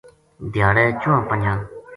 دھیاڑے 0.53 0.85
چواں 1.01 1.21
پنجاں 1.29 1.59